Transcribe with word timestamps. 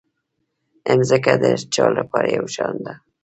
مځکه 0.97 1.33
د 1.41 1.43
هر 1.53 1.61
چا 1.73 1.85
لپاره 1.97 2.27
یو 2.37 2.45
شان 2.55 2.75
ده. 2.85 2.93